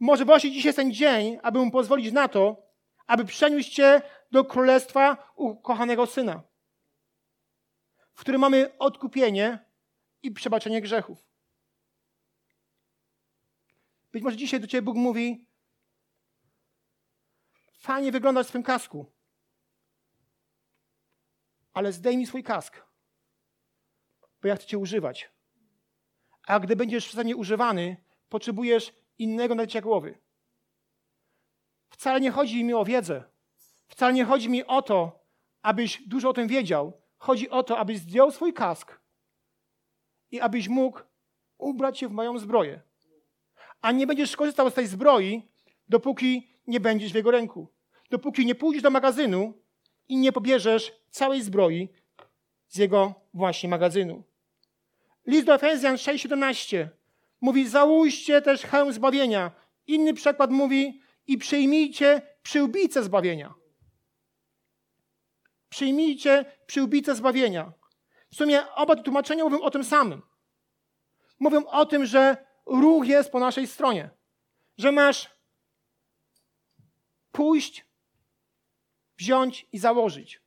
[0.00, 2.62] Może właśnie dziś jest ten dzień, aby Mu pozwolić na to,
[3.06, 6.42] aby przeniósł Cię do królestwa ukochanego Syna,
[8.12, 9.58] w którym mamy odkupienie
[10.22, 11.18] i przebaczenie grzechów.
[14.12, 15.46] Być może dzisiaj do Ciebie Bóg mówi,
[17.72, 19.19] fajnie wyglądasz w swym kasku,
[21.72, 22.82] ale zdejmij swój kask,
[24.42, 25.30] bo ja chcę Cię używać.
[26.46, 27.96] A gdy będziesz przeze mnie używany,
[28.28, 30.18] potrzebujesz innego nadzienia głowy.
[31.90, 33.24] Wcale nie chodzi mi o wiedzę.
[33.88, 35.26] Wcale nie chodzi mi o to,
[35.62, 36.92] abyś dużo o tym wiedział.
[37.16, 39.00] Chodzi o to, abyś zdjął swój kask
[40.30, 41.00] i abyś mógł
[41.58, 42.82] ubrać się w moją zbroję.
[43.80, 45.42] A nie będziesz korzystał z tej zbroi,
[45.88, 47.68] dopóki nie będziesz w jego ręku.
[48.10, 49.62] Dopóki nie pójdziesz do magazynu
[50.10, 51.88] i nie pobierzesz całej zbroi
[52.68, 54.22] z jego właśnie magazynu.
[55.26, 56.88] List do Efezjan 6,17
[57.40, 59.52] mówi: Załóżcie też hełm zbawienia.
[59.86, 63.54] Inny przykład mówi: I przyjmijcie przyłbicę zbawienia.
[65.68, 67.72] Przyjmijcie przyłbicę zbawienia.
[68.30, 70.22] W sumie oba te tłumaczenia mówią o tym samym.
[71.40, 74.10] Mówią o tym, że ruch jest po naszej stronie.
[74.78, 75.30] Że masz
[77.32, 77.89] pójść,
[79.20, 80.40] wziąć i założyć.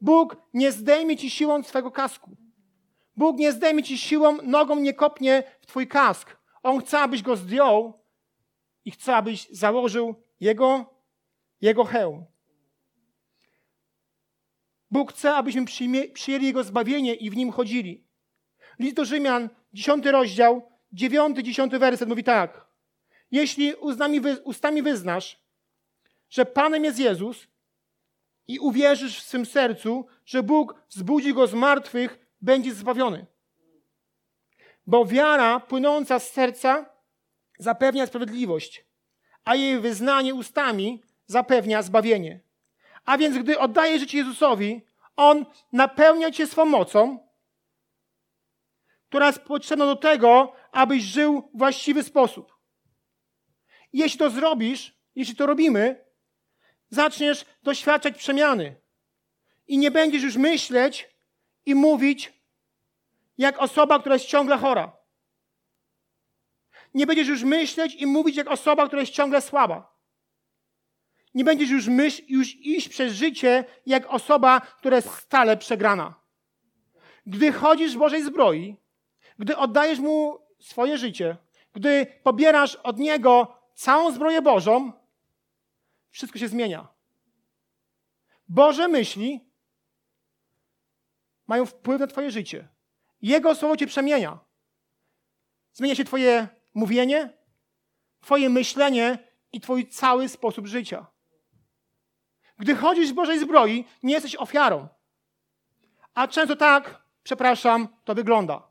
[0.00, 2.36] Bóg nie zdejmie ci siłą swego kasku.
[3.16, 6.36] Bóg nie zdejmie ci siłą, nogą nie kopnie w twój kask.
[6.62, 8.00] On chce, abyś go zdjął
[8.84, 10.94] i chce, abyś założył jego,
[11.60, 12.24] jego hełm.
[14.90, 15.64] Bóg chce, abyśmy
[16.12, 18.04] przyjęli Jego zbawienie i w nim chodzili.
[18.78, 22.66] List do Rzymian, 10 rozdział, 9-10 werset mówi tak.
[23.30, 23.74] Jeśli
[24.44, 25.42] ustami wyznasz,
[26.30, 27.49] że Panem jest Jezus
[28.50, 33.26] i uwierzysz w swym sercu, że Bóg wzbudzi Go z martwych, będziesz zbawiony.
[34.86, 36.90] Bo wiara płynąca z serca
[37.58, 38.84] zapewnia sprawiedliwość,
[39.44, 42.40] a jej wyznanie ustami zapewnia zbawienie.
[43.04, 44.82] A więc, gdy oddajesz życie Jezusowi,
[45.16, 47.28] On napełnia cię swą mocą,
[49.08, 52.56] która jest potrzebna do tego, abyś żył w właściwy sposób.
[53.92, 56.04] Jeśli to zrobisz, jeśli to robimy,
[56.90, 58.76] zaczniesz doświadczać przemiany.
[59.66, 61.08] I nie będziesz już myśleć
[61.66, 62.32] i mówić
[63.38, 64.96] jak osoba, która jest ciągle chora.
[66.94, 69.96] Nie będziesz już myśleć i mówić jak osoba, która jest ciągle słaba.
[71.34, 76.14] Nie będziesz już, myśl, już iść przez życie jak osoba, która jest stale przegrana.
[77.26, 78.76] Gdy chodzisz w Bożej zbroi,
[79.38, 81.36] gdy oddajesz Mu swoje życie,
[81.72, 84.92] gdy pobierasz od Niego całą zbroję Bożą,
[86.10, 86.88] wszystko się zmienia.
[88.48, 89.50] Boże myśli
[91.46, 92.68] mają wpływ na Twoje życie.
[93.22, 94.38] Jego słowo Cię przemienia.
[95.72, 97.38] Zmienia się Twoje mówienie,
[98.20, 99.18] Twoje myślenie
[99.52, 101.06] i Twój cały sposób życia.
[102.58, 104.88] Gdy chodzisz w Bożej zbroi, nie jesteś ofiarą.
[106.14, 108.68] A często tak, przepraszam, to wygląda.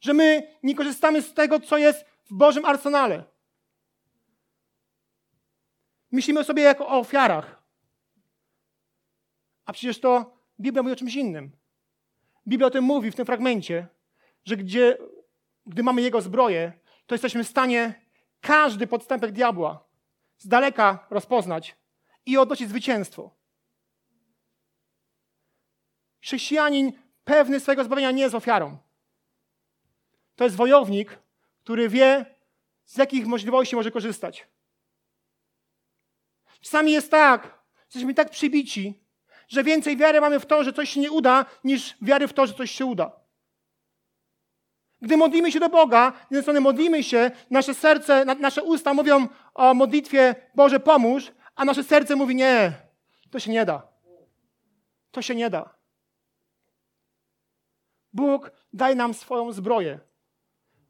[0.00, 3.24] Że my nie korzystamy z tego, co jest w Bożym arsenale.
[6.16, 7.62] Myślimy sobie jako o ofiarach.
[9.64, 11.50] A przecież to Biblia mówi o czymś innym.
[12.48, 13.86] Biblia o tym mówi w tym fragmencie,
[14.44, 14.98] że gdzie,
[15.66, 16.72] gdy mamy Jego zbroję,
[17.06, 17.94] to jesteśmy w stanie
[18.40, 19.84] każdy podstępek diabła
[20.38, 21.76] z daleka rozpoznać
[22.26, 23.30] i odnosić zwycięstwo.
[26.20, 26.92] Chrześcijanin
[27.24, 28.78] pewny swojego zbawienia nie jest ofiarą.
[30.36, 31.18] To jest wojownik,
[31.64, 32.26] który wie,
[32.84, 34.55] z jakich możliwości może korzystać.
[36.66, 39.02] Czasami jest tak, jesteśmy tak przybici,
[39.48, 42.46] że więcej wiary mamy w to, że coś się nie uda, niż wiary w to,
[42.46, 43.12] że coś się uda.
[45.02, 49.28] Gdy modlimy się do Boga, z jednej strony modlimy się, nasze serce, nasze usta mówią
[49.54, 52.72] o modlitwie Boże pomóż, a nasze serce mówi nie,
[53.30, 53.82] to się nie da.
[55.10, 55.74] To się nie da.
[58.12, 60.00] Bóg daj nam swoją zbroję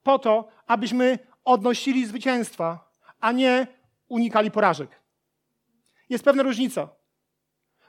[0.03, 3.67] po to, abyśmy odnosili zwycięstwa, a nie
[4.09, 5.06] unikali porażek.
[6.09, 6.88] Jest pewna różnica.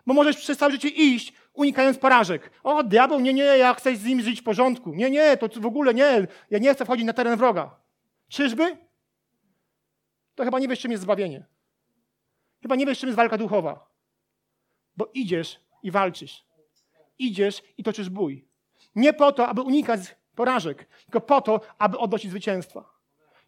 [0.06, 2.51] Bo możesz przez całe życie iść, unikając porażek.
[2.63, 4.93] O, diabeł, nie, nie, ja chcę z nim żyć w porządku.
[4.93, 7.75] Nie, nie, to w ogóle nie, ja nie chcę wchodzić na teren wroga.
[8.30, 8.77] Czyżby?
[10.36, 11.45] To chyba nie wiesz, czym jest zbawienie.
[12.62, 13.89] Chyba nie wiesz, czym jest walka duchowa.
[14.97, 16.45] Bo idziesz i walczysz.
[17.19, 18.47] Idziesz i toczysz bój.
[18.95, 19.99] Nie po to, aby unikać
[20.36, 22.93] porażek, tylko po to, aby odnosić zwycięstwa.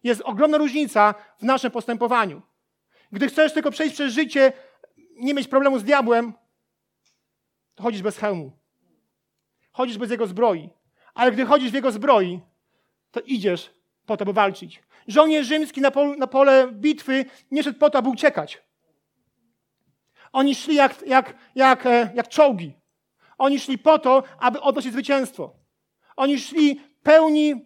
[0.02, 2.42] Jest ogromna różnica w naszym postępowaniu.
[3.12, 4.52] Gdy chcesz tylko przejść przez życie,
[5.16, 6.32] nie mieć problemu z diabłem,
[7.74, 8.52] to chodzisz bez hełmu.
[9.72, 10.70] Chodzisz bez jego zbroi.
[11.14, 12.40] Ale gdy chodzisz w jego zbroi,
[13.10, 13.70] to idziesz
[14.06, 14.82] po to, by walczyć.
[15.08, 18.62] Żołnierz rzymski na, pol, na pole bitwy nie szedł po to, aby uciekać.
[20.32, 22.74] Oni szli jak, jak, jak, e, jak czołgi.
[23.38, 25.56] Oni szli po to, aby odnosić zwycięstwo.
[26.16, 27.64] Oni szli pełni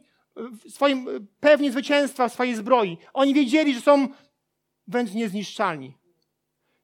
[0.68, 2.98] swoim, pewni zwycięstwa w swojej zbroi.
[3.12, 4.08] Oni wiedzieli, że są
[4.88, 5.96] wręcz niezniszczalni.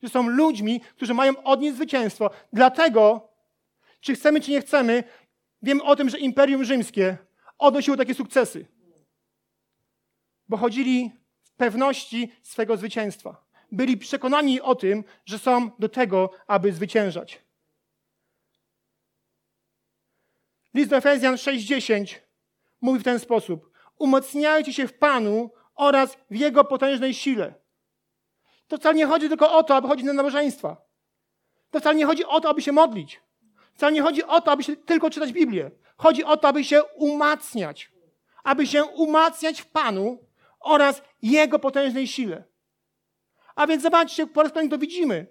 [0.02, 2.30] Że są ludźmi, którzy mają odnieść zwycięstwo.
[2.52, 3.28] Dlatego,
[4.00, 5.04] czy chcemy, czy nie chcemy,
[5.62, 7.18] wiemy o tym, że Imperium Rzymskie
[7.58, 8.66] odnosiło takie sukcesy.
[10.48, 11.10] Bo chodzili
[11.42, 17.40] w pewności swego zwycięstwa byli przekonani o tym, że są do tego, aby zwyciężać.
[20.74, 22.14] List do Efezjan 6:10
[22.80, 27.54] mówi w ten sposób: Umocniajcie się w Panu oraz w Jego potężnej sile.
[28.70, 30.76] To wcale nie chodzi tylko o to, aby chodzić na nabożeństwa.
[31.70, 33.20] To wcale nie chodzi o to, aby się modlić.
[33.74, 35.70] Wcale nie chodzi o to, aby się tylko czytać Biblię.
[35.96, 37.92] Chodzi o to, aby się umacniać.
[38.44, 40.18] Aby się umacniać w Panu
[40.60, 42.44] oraz Jego potężnej sile.
[43.54, 45.26] A więc zobaczcie, po raz kolejny to widzimy.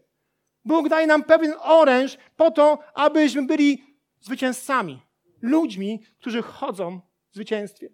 [0.65, 3.83] Bóg daje nam pewien oręż po to, abyśmy byli
[4.19, 5.01] zwycięzcami.
[5.41, 7.89] Ludźmi, którzy chodzą w zwycięstwie.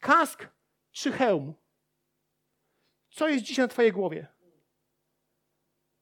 [0.00, 0.48] Kask
[0.92, 1.54] czy hełm?
[3.12, 4.26] Co jest dzisiaj na Twojej głowie?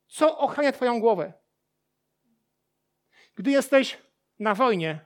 [0.08, 1.32] Co ochrania Twoją głowę?
[3.34, 3.98] Gdy jesteś
[4.38, 5.04] na wojnie,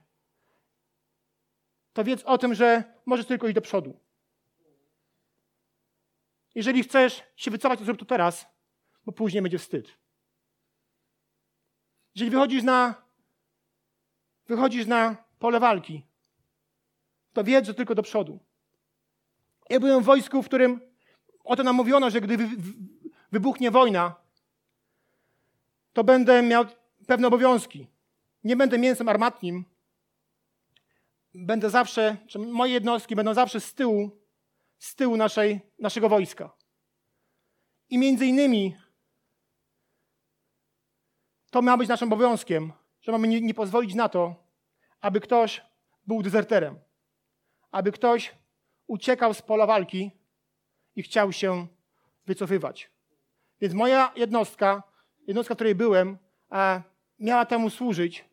[1.92, 4.00] to wiedz o tym, że możesz tylko iść do przodu.
[6.54, 8.46] Jeżeli chcesz się wycofać, to zrób to teraz,
[9.06, 9.98] bo później będzie wstyd.
[12.14, 13.02] Jeżeli wychodzisz na,
[14.46, 16.06] wychodzisz na pole walki,
[17.32, 18.38] to wiedz, że tylko do przodu.
[19.70, 20.93] Ja byłem w wojsku, w którym
[21.44, 22.38] o nam mówiono, że gdy
[23.32, 24.14] wybuchnie wojna,
[25.92, 26.64] to będę miał
[27.06, 27.86] pewne obowiązki.
[28.44, 29.64] Nie będę mięsem armatnim.
[31.34, 34.10] Będę zawsze, czy moje jednostki będą zawsze z tyłu,
[34.78, 36.52] z tyłu naszej, naszego wojska.
[37.90, 38.76] I między innymi
[41.50, 44.34] to ma być naszym obowiązkiem, że mamy nie, nie pozwolić na to,
[45.00, 45.62] aby ktoś
[46.06, 46.78] był dezerterem,
[47.70, 48.34] aby ktoś
[48.86, 50.10] uciekał z pola walki
[50.96, 51.66] i chciał się
[52.26, 52.90] wycofywać.
[53.60, 54.82] Więc moja jednostka,
[55.26, 56.18] jednostka, w której byłem,
[57.18, 58.24] miała temu służyć,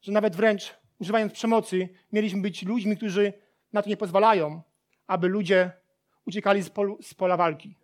[0.00, 3.32] że nawet wręcz używając przemocy, mieliśmy być ludźmi, którzy
[3.72, 4.62] na to nie pozwalają,
[5.06, 5.72] aby ludzie
[6.26, 7.76] uciekali z, pol, z pola walki.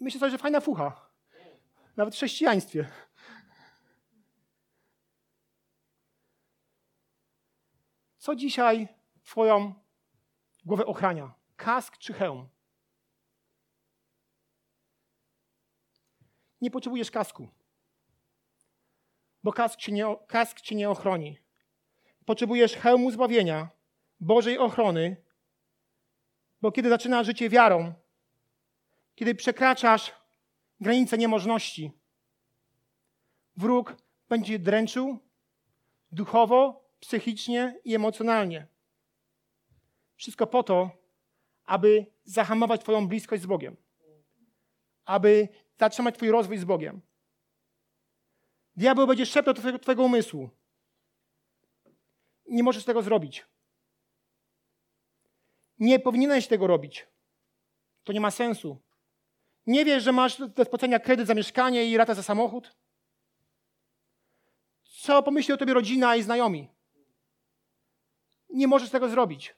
[0.00, 1.08] Myślę sobie, że fajna fucha.
[1.96, 2.88] Nawet w chrześcijaństwie.
[8.18, 8.88] Co dzisiaj
[9.22, 9.74] Twoją
[10.64, 11.37] głowę ochrania?
[11.58, 12.48] Kask czy hełm?
[16.60, 17.48] Nie potrzebujesz kasku,
[19.42, 21.38] bo kask cię nie, kask cię nie ochroni.
[22.24, 23.68] Potrzebujesz hełmu zbawienia,
[24.20, 25.16] Bożej ochrony,
[26.60, 27.94] bo kiedy zaczynasz życie wiarą,
[29.14, 30.12] kiedy przekraczasz
[30.80, 31.92] granice niemożności,
[33.56, 33.96] wróg
[34.28, 35.18] będzie dręczył
[36.12, 38.66] duchowo, psychicznie i emocjonalnie.
[40.16, 40.97] Wszystko po to,
[41.68, 43.76] aby zahamować Twoją bliskość z Bogiem,
[45.04, 47.00] aby zatrzymać Twój rozwój z Bogiem.
[48.76, 50.50] Diabeł będzie szeptał twojego, twojego umysłu.
[52.46, 53.46] Nie możesz tego zrobić.
[55.78, 57.06] Nie powinieneś tego robić.
[58.04, 58.82] To nie ma sensu.
[59.66, 62.76] Nie wiesz, że masz do spłacenia kredyt za mieszkanie i rata za samochód?
[64.82, 66.68] Co pomyśli o tobie rodzina i znajomi?
[68.48, 69.57] Nie możesz tego zrobić.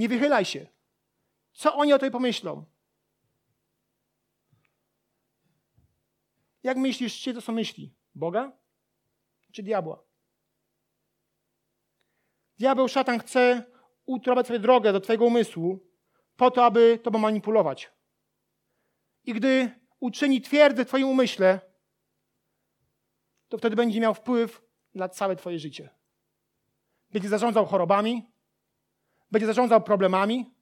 [0.00, 0.66] Nie wychylaj się.
[1.52, 2.64] Co oni o tobie pomyślą?
[6.62, 7.94] Jak myślisz, czy to są myśli?
[8.14, 8.52] Boga
[9.52, 10.04] czy diabła?
[12.58, 13.64] Diabeł, szatan chce
[14.06, 15.78] utrwać sobie drogę do twojego umysłu
[16.36, 17.92] po to, aby tobą manipulować.
[19.24, 21.60] I gdy uczyni twierdzę w twoim umyśle,
[23.48, 24.62] to wtedy będzie miał wpływ
[24.94, 25.90] na całe twoje życie.
[27.10, 28.29] Będzie zarządzał chorobami,
[29.30, 30.54] będzie zarządzał problemami,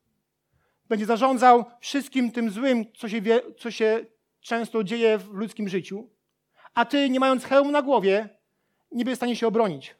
[0.88, 4.07] będzie zarządzał wszystkim tym złym, co się, wie, co się
[4.40, 6.11] często dzieje w ludzkim życiu,
[6.74, 8.28] a ty, nie mając hełmu na głowie,
[8.92, 9.94] nie będziesz w stanie się obronić.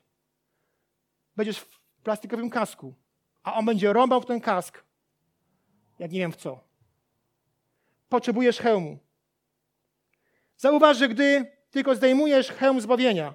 [1.37, 2.94] Będziesz w plastikowym kasku,
[3.42, 4.85] a on będzie rąbał w ten kask,
[5.98, 6.64] jak nie wiem w co.
[8.09, 8.98] Potrzebujesz hełmu.
[10.57, 13.35] Zauważ, że gdy tylko zdejmujesz hełm zbawienia,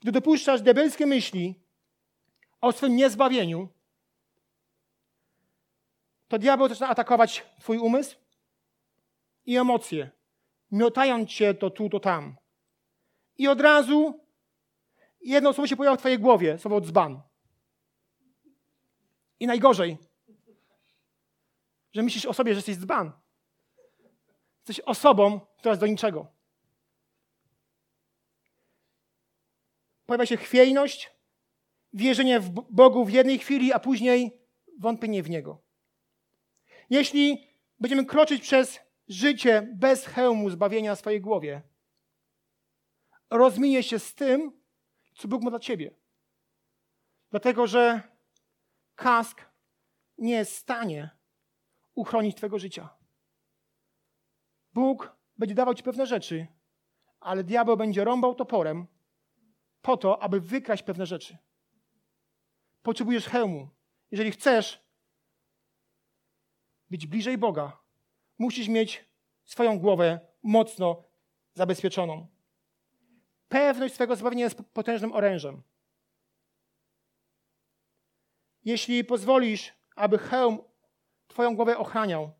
[0.00, 1.54] gdy dopuszczasz diabelskie myśli
[2.60, 3.68] o swym niezbawieniu,
[6.30, 8.16] to diabeł zaczyna atakować twój umysł
[9.46, 10.10] i emocje,
[10.70, 12.36] miotając cię to tu, to tam.
[13.38, 14.20] I od razu
[15.20, 17.22] jedno słowo się pojawia w twojej głowie, słowo dzban.
[19.40, 19.98] I najgorzej,
[21.92, 23.12] że myślisz o sobie, że jesteś dzban.
[24.58, 26.26] Jesteś osobą, która jest do niczego.
[30.06, 31.10] Pojawia się chwiejność,
[31.92, 34.40] wierzenie w Bogu w jednej chwili, a później
[34.78, 35.69] wątpienie w Niego.
[36.90, 37.46] Jeśli
[37.80, 41.62] będziemy kroczyć przez życie bez hełmu zbawienia w swojej głowie,
[43.30, 44.60] rozminie się z tym,
[45.14, 45.94] co Bóg ma dla ciebie.
[47.30, 48.02] Dlatego, że
[48.94, 49.46] kask
[50.18, 51.10] nie jest w stanie
[51.94, 52.88] uchronić twojego życia.
[54.72, 56.46] Bóg będzie dawał ci pewne rzeczy,
[57.20, 58.86] ale diabeł będzie rąbał toporem
[59.82, 61.38] po to, aby wykraść pewne rzeczy.
[62.82, 63.68] Potrzebujesz hełmu.
[64.10, 64.89] Jeżeli chcesz
[66.90, 67.78] być bliżej Boga,
[68.38, 69.04] musisz mieć
[69.44, 71.04] swoją głowę mocno
[71.54, 72.26] zabezpieczoną.
[73.48, 75.62] Pewność swego zbawienia jest potężnym orężem.
[78.64, 80.58] Jeśli pozwolisz, aby hełm
[81.28, 82.32] Twoją głowę ochraniał,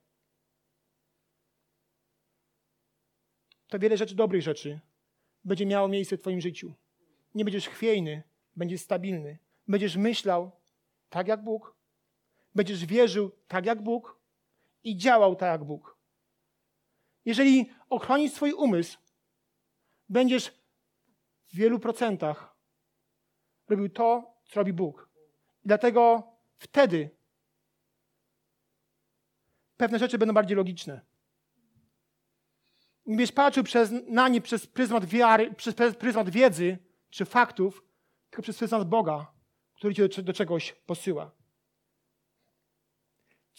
[3.69, 4.81] to wiele rzeczy, dobrych rzeczy,
[5.45, 6.75] będzie miało miejsce w Twoim życiu.
[7.35, 8.23] Nie będziesz chwiejny,
[8.57, 9.39] będziesz stabilny.
[9.69, 10.51] Będziesz myślał
[11.11, 11.77] tak jak Bóg,
[12.55, 14.20] będziesz wierzył tak jak Bóg
[14.85, 15.99] i działał tak jak Bóg.
[17.25, 18.99] Jeżeli ochronisz swój umysł,
[20.09, 20.51] będziesz
[21.53, 22.57] w wielu procentach
[23.69, 25.11] robił to, co robi Bóg.
[25.65, 27.11] I dlatego wtedy
[29.77, 31.01] pewne rzeczy będą bardziej logiczne.
[33.07, 36.79] Nie będziesz patrzył przez, na nie przez pryzmat wiary, przez pryzmat wiedzy
[37.11, 37.85] czy faktów,
[38.31, 39.33] tylko przez pryzmat Boga,
[39.75, 41.40] który cię do, do czegoś posyła.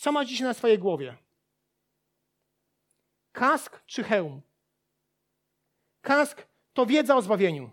[0.02, 1.18] Co masz dzisiaj na swojej głowie?
[3.32, 4.42] Kask czy hełm?
[6.02, 7.70] Kask to wiedza o zbawieniu.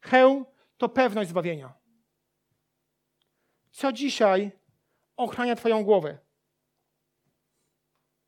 [0.00, 0.46] Hełm
[0.76, 1.74] to pewność zbawienia.
[3.70, 4.52] Co dzisiaj
[5.16, 6.18] ochrania Twoją głowę?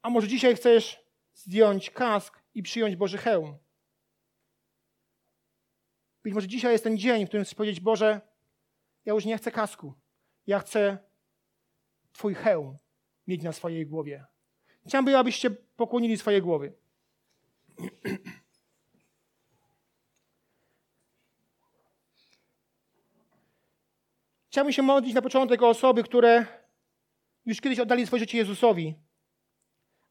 [0.03, 1.01] A może dzisiaj chcesz
[1.35, 3.59] zdjąć kask i przyjąć Boży hełm?
[6.23, 8.21] Być może dzisiaj jest ten dzień, w którym chcesz powiedzieć: Boże,
[9.05, 9.95] ja już nie chcę kasku.
[10.47, 11.12] Ja chcę
[12.13, 12.79] Twój hełm
[13.27, 14.25] mieć na swojej głowie.
[14.87, 16.73] Chciałbym, abyście pokłonili swoje głowy.
[24.49, 26.47] Chciałbym się modlić na początek o osoby, które
[27.47, 28.95] już kiedyś oddali swoje życie Jezusowi,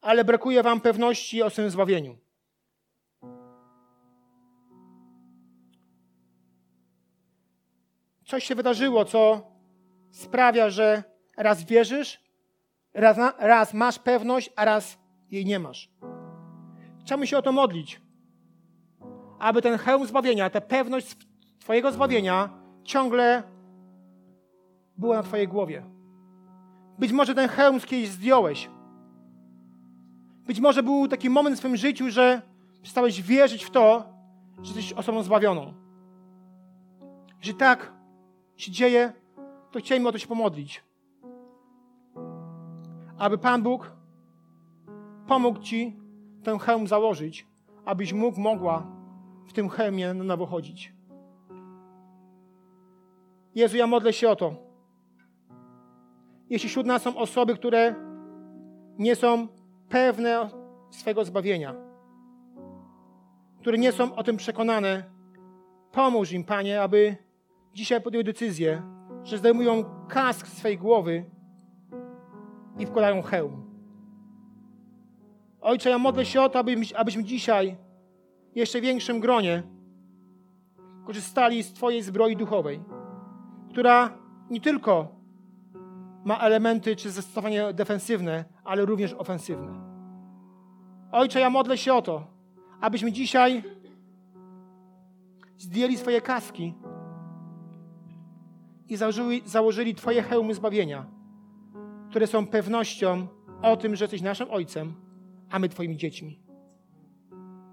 [0.00, 2.18] ale brakuje wam pewności o swym zbawieniu.
[8.24, 9.50] Coś się wydarzyło, co
[10.10, 11.11] sprawia, że
[11.42, 12.20] raz wierzysz,
[12.94, 14.98] raz, raz masz pewność, a raz
[15.30, 15.90] jej nie masz.
[17.00, 18.00] Chciałbym się o to modlić,
[19.38, 21.16] aby ten hełm zbawienia, ta pewność
[21.58, 22.48] Twojego zbawienia
[22.84, 23.42] ciągle
[24.96, 25.84] była na Twojej głowie.
[26.98, 28.70] Być może ten hełm kiedyś zdjąłeś.
[30.46, 32.42] Być może był taki moment w swoim życiu, że
[32.82, 34.04] przestałeś wierzyć w to,
[34.62, 35.74] że jesteś osobą zbawioną.
[37.40, 37.92] Że tak
[38.56, 39.12] się dzieje,
[39.70, 40.84] to chcielibyśmy o to się pomodlić.
[43.22, 43.92] Aby Pan Bóg
[45.26, 45.96] pomógł Ci
[46.42, 47.46] ten hełm założyć,
[47.84, 48.86] abyś mógł, mogła
[49.46, 50.92] w tym hełmie na nowo chodzić.
[53.54, 54.54] Jezu, ja modlę się o to.
[56.50, 57.94] Jeśli wśród nas są osoby, które
[58.98, 59.48] nie są
[59.88, 60.48] pewne
[60.90, 61.74] swego zbawienia,
[63.60, 65.04] które nie są o tym przekonane,
[65.92, 67.16] pomóż im, Panie, aby
[67.74, 68.82] dzisiaj podjęły decyzję,
[69.22, 71.31] że zdejmują kask z swej głowy
[72.78, 73.72] i wkładają hełm.
[75.60, 76.58] Ojcze, ja modlę się o to,
[76.96, 77.76] abyśmy dzisiaj
[78.52, 79.62] w jeszcze większym gronie
[81.06, 82.82] korzystali z Twojej zbroi duchowej,
[83.70, 84.18] która
[84.50, 85.08] nie tylko
[86.24, 89.92] ma elementy czy zastosowanie defensywne, ale również ofensywne.
[91.12, 92.26] Ojcze, ja modlę się o to,
[92.80, 93.64] abyśmy dzisiaj
[95.58, 96.74] zdjęli swoje kaski
[98.88, 101.06] i założyli, założyli Twoje hełmy zbawienia,
[102.12, 103.26] które są pewnością
[103.62, 104.94] o tym, że jesteś naszym Ojcem,
[105.50, 106.40] a my Twoimi dziećmi.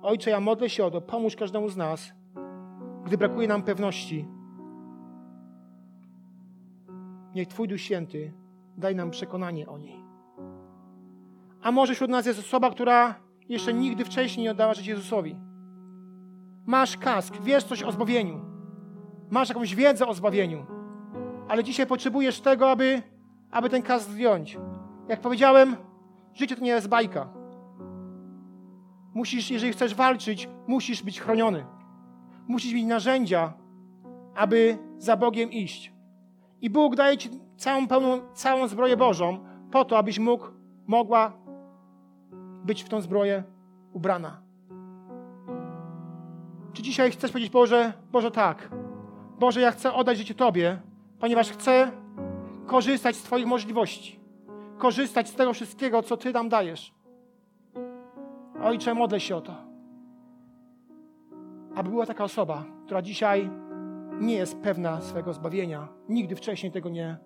[0.01, 2.13] Ojcze, ja modlę się o to, pomóż każdemu z nas,
[3.05, 4.25] gdy brakuje nam pewności.
[7.35, 8.33] Niech Twój Duch Święty
[8.77, 10.03] daj nam przekonanie o niej.
[11.61, 13.15] A może wśród nas jest osoba, która
[13.49, 15.35] jeszcze nigdy wcześniej nie oddała życia Jezusowi.
[16.65, 18.41] Masz kask, wiesz coś o zbawieniu.
[19.29, 20.65] Masz jakąś wiedzę o zbawieniu.
[21.47, 23.01] Ale dzisiaj potrzebujesz tego, aby,
[23.51, 24.57] aby ten kask zdjąć.
[25.07, 25.75] Jak powiedziałem,
[26.33, 27.27] życie to nie jest bajka.
[29.13, 31.65] Musisz, jeżeli chcesz walczyć, musisz być chroniony.
[32.47, 33.53] Musisz mieć narzędzia,
[34.35, 35.93] aby za Bogiem iść.
[36.61, 39.39] I Bóg daje ci całą pełną, całą zbroję Bożą
[39.71, 40.45] po to, abyś mógł,
[40.87, 41.33] mogła
[42.63, 43.43] być w tą zbroję
[43.93, 44.41] ubrana.
[46.73, 48.69] Czy dzisiaj chcesz powiedzieć, Boże, Boże tak,
[49.39, 50.81] Boże, ja chcę oddać życie Tobie,
[51.19, 51.91] ponieważ chcę
[52.69, 54.19] korzystać z Twoich możliwości,
[54.77, 56.93] korzystać z tego wszystkiego, co Ty nam dajesz.
[58.63, 59.55] Ojcze, modlę się o to,
[61.75, 63.49] aby była taka osoba, która dzisiaj
[64.19, 67.17] nie jest pewna swego zbawienia, nigdy wcześniej tego nie,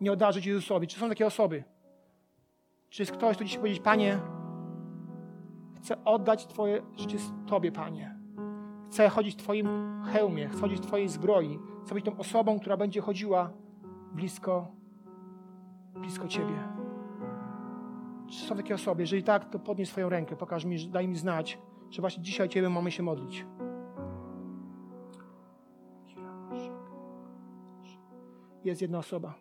[0.00, 0.86] nie odarzyć Jezusowi.
[0.86, 1.64] Czy są takie osoby?
[2.88, 4.18] Czy jest ktoś, kto dziś powiedzieć, Panie,
[5.76, 8.16] chcę oddać Twoje życie Tobie, Panie.
[8.88, 9.68] Chcę chodzić w Twoim
[10.12, 11.58] hełmie, chcę chodzić w Twojej zbroi.
[11.84, 13.50] Chcę być tą osobą, która będzie chodziła
[14.12, 14.79] blisko,
[16.00, 16.68] blisko Ciebie.
[18.28, 19.02] Czy są takie osoby?
[19.02, 21.58] Jeżeli tak, to podnieś swoją rękę, pokaż mi, daj mi znać,
[21.90, 23.46] że właśnie dzisiaj Ciebie mamy się modlić.
[28.64, 29.34] Jest jedna osoba.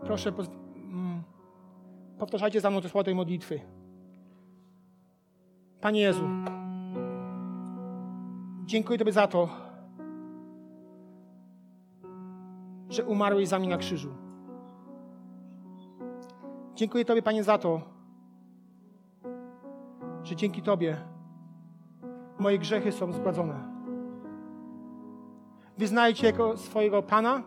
[0.00, 0.32] Proszę,
[0.76, 1.22] mm,
[2.18, 3.60] powtarzajcie za mną te słowa tej modlitwy.
[5.80, 6.28] Panie Jezu,
[8.68, 9.48] dziękuję Tobie za to,
[12.88, 14.10] że umarłeś za mnie na krzyżu.
[16.74, 17.80] Dziękuję Tobie, Panie, za to,
[20.22, 20.96] że dzięki Tobie
[22.38, 23.54] moje grzechy są zgładzone.
[25.78, 27.42] Wyznaję Cię jako swojego Pana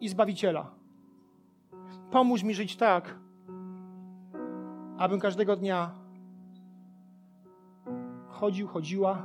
[0.00, 0.70] i Zbawiciela.
[2.10, 3.18] Pomóż mi żyć tak,
[4.98, 5.99] abym każdego dnia
[8.40, 9.22] chodził, chodziła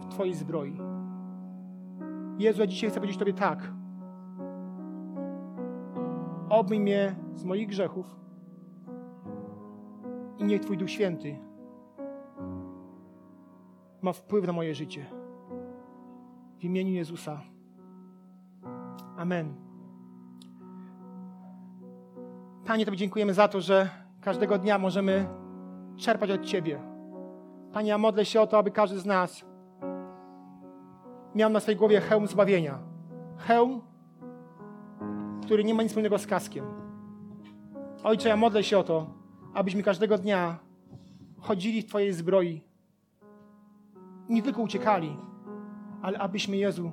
[0.00, 0.80] w Twojej zbroi.
[2.38, 3.72] Jezu, ja dzisiaj chcę powiedzieć Tobie tak.
[6.48, 8.16] Obmyj mnie z moich grzechów
[10.38, 11.38] i niech Twój Duch Święty
[14.02, 15.06] ma wpływ na moje życie.
[16.58, 17.40] W imieniu Jezusa.
[19.16, 19.54] Amen.
[22.66, 23.90] Panie, Tobie dziękujemy za to, że
[24.20, 25.45] każdego dnia możemy
[25.96, 26.80] czerpać od Ciebie.
[27.72, 29.44] Panie, ja modlę się o to, aby każdy z nas
[31.34, 32.78] miał na swojej głowie hełm zbawienia.
[33.36, 33.80] Hełm,
[35.42, 36.64] który nie ma nic wspólnego z kaskiem.
[38.04, 39.06] Ojcze, ja modlę się o to,
[39.54, 40.58] abyśmy każdego dnia
[41.38, 42.62] chodzili w Twojej zbroi.
[44.28, 45.16] Nie tylko uciekali,
[46.02, 46.92] ale abyśmy, Jezu,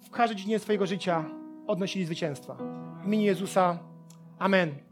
[0.00, 1.24] w każdej dziedzinie swojego życia
[1.66, 2.56] odnosili zwycięstwa.
[3.02, 3.78] W imieniu Jezusa.
[4.38, 4.87] Amen.